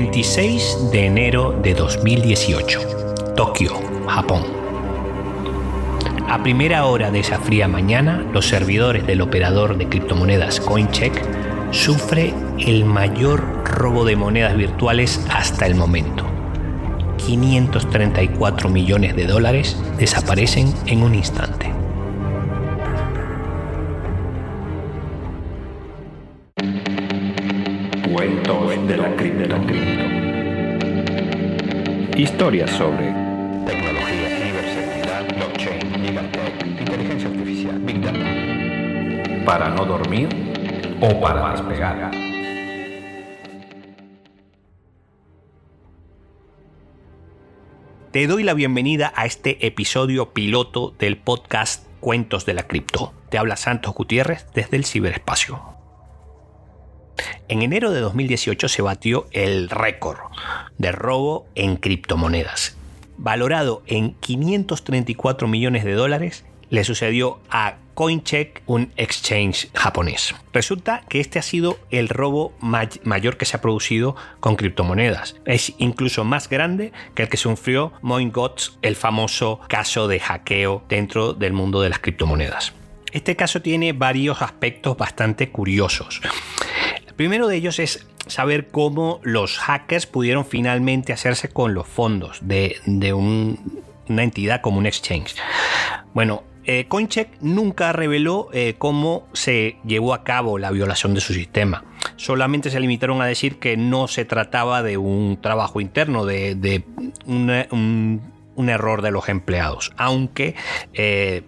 [0.00, 3.72] 26 de enero de 2018, Tokio,
[4.06, 4.44] Japón.
[6.28, 11.20] A primera hora de esa fría mañana, los servidores del operador de criptomonedas CoinCheck
[11.72, 16.24] sufre el mayor robo de monedas virtuales hasta el momento.
[17.16, 21.77] 534 millones de dólares desaparecen en un instante.
[28.88, 29.54] De la cripto.
[32.16, 33.12] Historias sobre
[33.66, 39.44] tecnología, ciberseguridad, blockchain, gigantech, inteligencia artificial, big data.
[39.44, 40.28] para no dormir
[41.02, 42.10] o para despegar.
[48.10, 53.12] Te doy la bienvenida a este episodio piloto del podcast Cuentos de la Cripto.
[53.28, 55.77] Te habla Santos Gutiérrez desde el ciberespacio.
[57.48, 60.18] En enero de 2018 se batió el récord
[60.76, 62.76] de robo en criptomonedas.
[63.16, 70.34] Valorado en 534 millones de dólares, le sucedió a CoinCheck, un exchange japonés.
[70.52, 75.36] Resulta que este ha sido el robo may mayor que se ha producido con criptomonedas.
[75.46, 81.32] Es incluso más grande que el que sufrió MoinGots, el famoso caso de hackeo dentro
[81.32, 82.74] del mundo de las criptomonedas.
[83.10, 86.20] Este caso tiene varios aspectos bastante curiosos.
[87.18, 92.76] Primero de ellos es saber cómo los hackers pudieron finalmente hacerse con los fondos de,
[92.86, 95.34] de un, una entidad como un exchange.
[96.14, 101.34] Bueno, eh, CoinCheck nunca reveló eh, cómo se llevó a cabo la violación de su
[101.34, 101.82] sistema.
[102.14, 106.84] Solamente se limitaron a decir que no se trataba de un trabajo interno, de, de
[107.26, 109.90] un, error de los empleados.
[109.96, 110.54] Aunque
[110.92, 111.42] eh,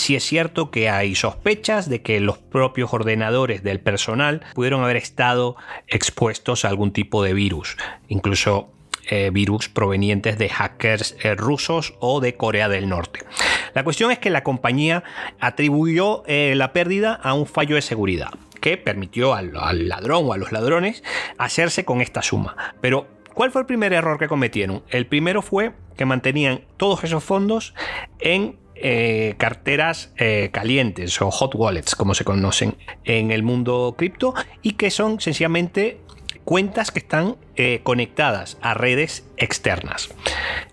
[0.00, 4.96] sí es cierto que hay sospechas de que los propios ordenadores del personal pudieron haber
[4.96, 5.56] estado
[5.86, 7.76] expuestos a algún tipo de virus.
[8.08, 8.72] Incluso
[9.08, 13.20] eh, virus provenientes de hackers eh, rusos o de Corea del Norte.
[13.74, 15.04] La cuestión es que la compañía
[15.40, 18.30] atribuyó eh, la pérdida a un fallo de seguridad
[18.60, 21.02] que permitió al, al ladrón o a los ladrones
[21.38, 22.56] hacerse con esta suma.
[22.80, 24.82] Pero ¿Cuál fue el primer error que cometieron?
[24.90, 27.74] El primero fue que mantenían todos esos fondos
[28.18, 34.34] en eh, carteras eh, calientes o hot wallets, como se conocen en el mundo cripto,
[34.62, 36.00] y que son sencillamente
[36.50, 40.12] cuentas que están eh, conectadas a redes externas.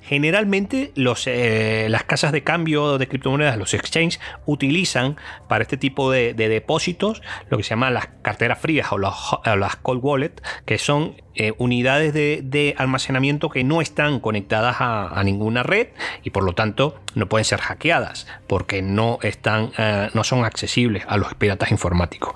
[0.01, 5.17] Generalmente los, eh, las casas de cambio de criptomonedas, los exchanges, utilizan
[5.47, 7.21] para este tipo de, de depósitos
[7.51, 12.11] lo que se llama las carteras frías o, las cold wallets, que son eh, unidades
[12.11, 15.89] de, almacenamiento que no están conectadas a, ninguna red
[16.23, 19.73] y por lo tanto no pueden ser hackeadas porque no, están,
[20.15, 22.33] no son accesibles a los piratas informáticos.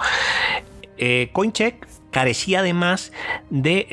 [1.33, 3.11] CoinCheck carecía además
[3.49, 3.87] de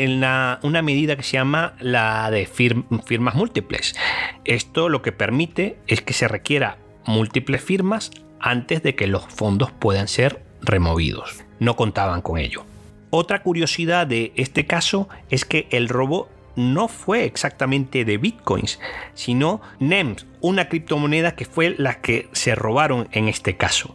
[0.62, 3.94] una medida que se llama la de firm, firmas múltiples.
[4.44, 9.72] Esto lo que permite es que se requiera múltiples firmas antes de que los fondos
[9.72, 11.44] puedan ser removidos.
[11.58, 12.64] No contaban con ello.
[13.10, 18.80] Otra curiosidad de este caso es que el robo no fue exactamente de bitcoins,
[19.14, 23.94] sino NEMS, una criptomoneda que fue la que se robaron en este caso.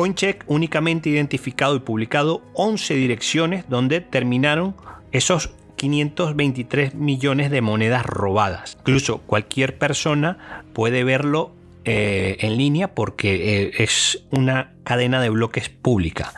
[0.00, 4.74] CoinCheck únicamente identificado y publicado 11 direcciones donde terminaron
[5.12, 8.78] esos 523 millones de monedas robadas.
[8.78, 11.52] Incluso cualquier persona puede verlo
[11.84, 16.32] eh, en línea porque eh, es una cadena de bloques pública.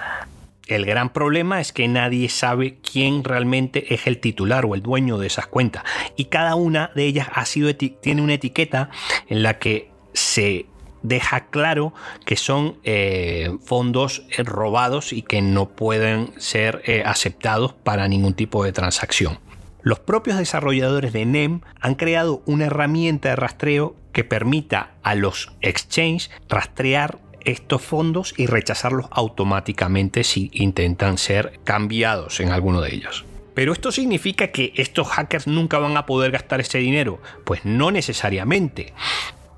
[0.66, 5.18] El gran problema es que nadie sabe quién realmente es el titular o el dueño
[5.18, 5.84] de esas cuentas.
[6.16, 8.90] Y cada una de ellas ha sido tiene una etiqueta
[9.28, 10.66] en la que se
[11.02, 11.92] deja claro
[12.24, 18.64] que son eh, fondos robados y que no pueden ser eh, aceptados para ningún tipo
[18.64, 19.38] de transacción.
[19.82, 25.52] Los propios desarrolladores de NEM han creado una herramienta de rastreo que permita a los
[25.60, 33.24] exchanges rastrear estos fondos y rechazarlos automáticamente si intentan ser cambiados en alguno de ellos.
[33.54, 37.21] ¿Pero esto significa que estos hackers nunca van a poder gastar ese dinero?
[37.44, 38.94] Pues no necesariamente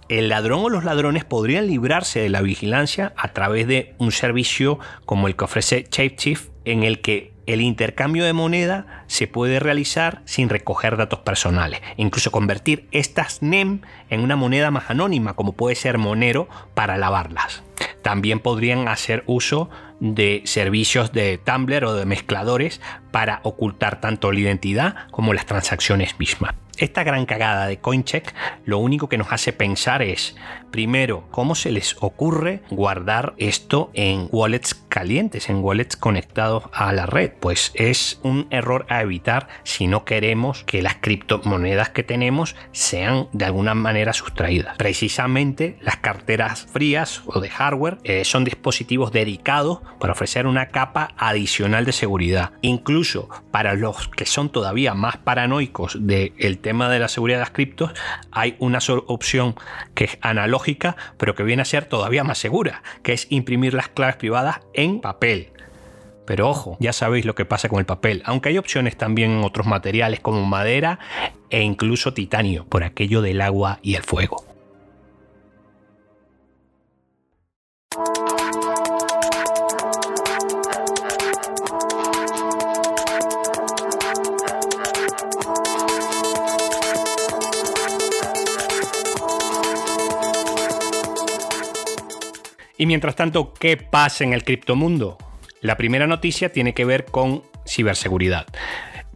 [0.08, 4.78] el ladrón o los ladrones podrían librarse de la vigilancia a través de un servicio
[5.04, 10.22] como el que ofrece Shapeshift, en el que el intercambio de moneda se puede realizar
[10.24, 15.76] sin recoger datos personales, incluso convertir estas NEM en una moneda más anónima, como puede
[15.76, 17.62] ser Monero, para lavarlas.
[18.02, 19.68] También podrían hacer uso
[20.00, 22.80] de servicios de Tumblr o de mezcladores
[23.10, 26.54] para ocultar tanto la identidad como las transacciones mismas.
[26.76, 30.34] Esta gran cagada de Coincheck lo único que nos hace pensar es,
[30.72, 37.06] primero, cómo se les ocurre guardar esto en wallets calientes, en wallets conectados a la
[37.06, 37.30] red.
[37.38, 43.28] Pues es un error a evitar si no queremos que las criptomonedas que tenemos sean
[43.32, 44.76] de alguna manera sustraídas.
[44.76, 51.14] Precisamente las carteras frías o de hardware eh, son dispositivos dedicados para ofrecer una capa
[51.16, 52.52] adicional de seguridad.
[52.62, 57.50] Incluso para los que son todavía más paranoicos del tema de la seguridad de las
[57.50, 57.92] criptos,
[58.30, 59.54] hay una opción
[59.94, 63.88] que es analógica, pero que viene a ser todavía más segura, que es imprimir las
[63.88, 65.50] claves privadas en papel.
[66.26, 69.44] Pero ojo, ya sabéis lo que pasa con el papel, aunque hay opciones también en
[69.44, 70.98] otros materiales como madera
[71.50, 74.53] e incluso titanio, por aquello del agua y el fuego.
[92.76, 95.18] Y mientras tanto, ¿qué pasa en el criptomundo?
[95.60, 98.46] La primera noticia tiene que ver con ciberseguridad.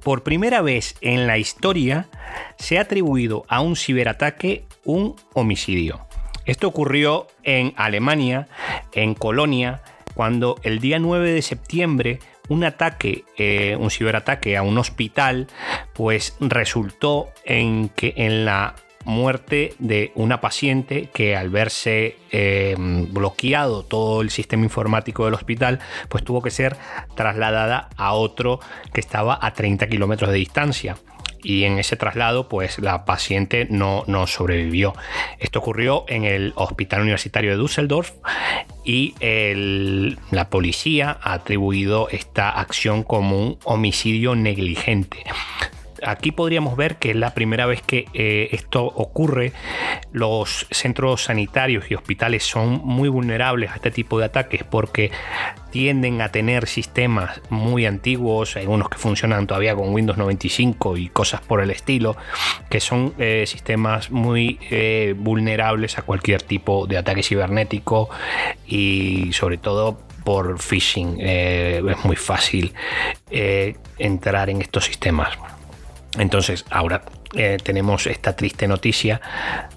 [0.02, 2.08] Por primera vez en la historia
[2.56, 6.06] se ha atribuido a un ciberataque un homicidio.
[6.46, 8.49] Esto ocurrió en Alemania,
[8.94, 9.82] en Colonia,
[10.14, 15.49] cuando el día 9 de septiembre un ataque, eh, un ciberataque a un hospital,
[15.93, 18.75] pues resultó en que en la
[19.05, 25.81] muerte de una paciente que al verse eh, bloqueado todo el sistema informático del hospital,
[26.09, 26.77] pues tuvo que ser
[27.15, 28.61] trasladada a otro
[28.93, 30.97] que estaba a 30 kilómetros de distancia
[31.43, 34.95] y en ese traslado pues la paciente no, no, sobrevivió.
[35.39, 38.12] Esto ocurrió en el Hospital Universitario de Düsseldorf
[38.85, 39.15] y
[40.31, 45.25] la policía ha atribuido esta acción como un homicidio negligente
[46.05, 49.53] aquí podríamos ver que es la primera vez que eh, esto ocurre.
[50.12, 55.11] Los centros sanitarios y hospitales son muy vulnerables a este tipo de ataques porque
[55.71, 61.09] tienden a tener sistemas muy antiguos, hay unos que funcionan todavía con Windows 95 y
[61.09, 62.17] cosas por el estilo,
[62.71, 68.09] que son eh, sistemas muy eh, vulnerables a cualquier tipo de ataque cibernético
[68.67, 71.21] y sobre todo por phishing.
[71.21, 72.73] es muy fácil
[73.31, 75.39] entrar en estos sistemas.
[76.19, 77.03] Entonces, ahora
[77.35, 79.20] eh, tenemos esta triste noticia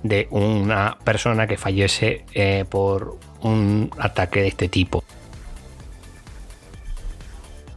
[0.03, 5.03] de una persona que fallece eh, por un ataque de este tipo.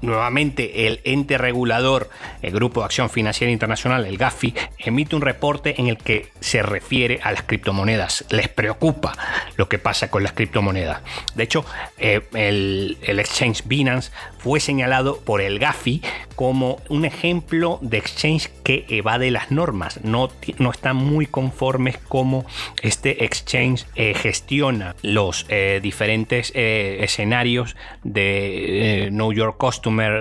[0.04, 2.10] Nuevamente, el ente regulador,
[2.42, 6.62] el Grupo de Acción Financiera Internacional, el GAFI, emite un reporte en el que se
[6.62, 8.26] refiere a las criptomonedas.
[8.28, 9.14] Les preocupa
[9.56, 11.00] lo que pasa con las criptomonedas.
[11.34, 11.64] De hecho,
[11.96, 16.02] eh, el, exchange Binance fue señalado por el GAFI
[16.36, 20.00] como un ejemplo de exchange que evade las normas.
[20.02, 22.44] No, no están muy conformes como
[22.82, 29.56] este exchange eh, gestiona los eh, diferentes escenarios de Know Your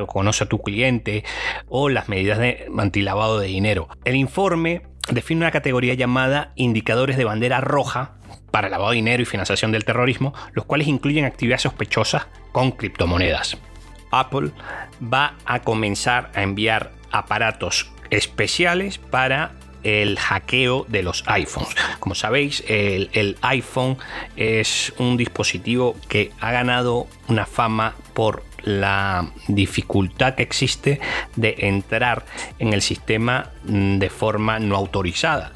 [0.08, 1.24] Conoce a tu cliente
[1.68, 3.88] o las medidas de antilavado de dinero.
[4.06, 8.16] El informe define una categoría llamada indicadores de bandera roja
[8.52, 13.58] para lavado de dinero y financiación del terrorismo, los cuales incluyen actividades sospechosas con criptomonedas.
[14.12, 14.52] Apple
[15.02, 21.76] va a comenzar a enviar aparatos especiales para el hackeo de los iPhones.
[22.00, 23.98] Como sabéis, el, iPhone
[24.36, 31.00] es un dispositivo que ha ganado una fama por la dificultad que existe
[31.36, 32.26] de entrar
[32.60, 35.52] en el sistema mm, de forma no autorizada.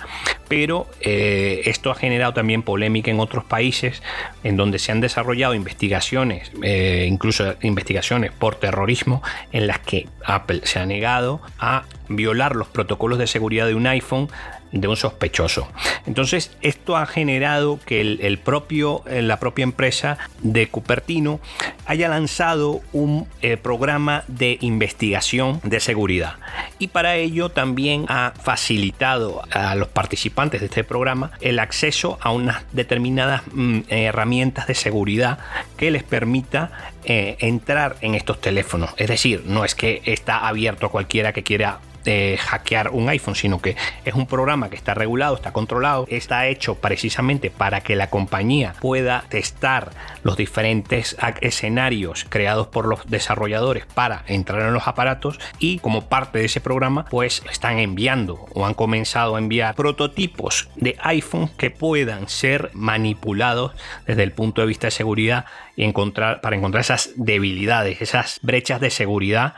[0.48, 4.02] Pero eh, esto ha generado también polémica en otros países
[4.44, 10.62] en donde se han desarrollado investigaciones, eh, incluso investigaciones por terrorismo, en las que Apple
[10.64, 14.30] se ha negado a violar los protocolos de seguridad de un iPhone
[14.72, 15.68] de un sospechoso.
[16.06, 21.40] Entonces, esto ha generado que el, propio, eh, la propia empresa de Cupertino
[21.86, 26.36] haya lanzado un eh, programa de investigación de seguridad.
[26.80, 32.32] Y para ello también ha facilitado a los participantes de este programa el acceso a
[32.32, 35.40] unas determinadas mm, herramientas de seguridad
[35.78, 36.72] que les permita
[37.10, 38.90] eh, entrar en estos teléfonos.
[38.98, 43.36] Es decir, no es que está abierto a cualquiera que quiera eh, hackear un iPhone,
[43.36, 47.98] sino que es un programa que está regulado, está controlado, está hecho precisamente para que
[47.98, 49.92] la compañía pueda testar
[50.24, 56.40] los diferentes escenarios creados por los desarrolladores para entrar en los aparatos y como parte
[56.40, 61.72] de ese programa pues están enviando o han comenzado a enviar prototipos de iPhone que
[61.72, 63.74] puedan ser manipulados
[64.06, 65.44] desde el punto de vista de seguridad
[65.76, 66.82] y encontrar para encontrar
[67.16, 69.54] debilidades, esas brechas de seguridad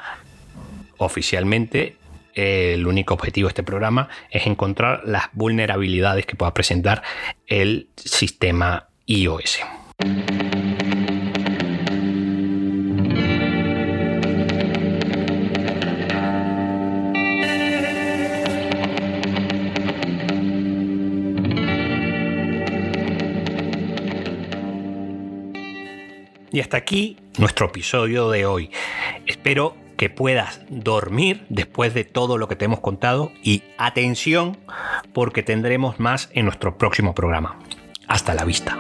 [0.98, 1.96] oficialmente
[2.34, 7.04] el único objetivo de este programa es encontrar las vulnerabilidades que pueda presentar
[7.48, 9.60] el sistema iOS.
[26.52, 28.72] Y hasta aquí nuestro episodio de hoy.
[29.26, 34.58] Espero que puedas dormir después de todo lo que te hemos contado y atención
[35.14, 37.60] porque tendremos más en nuestro próximo programa.
[38.08, 38.80] Hasta la vista.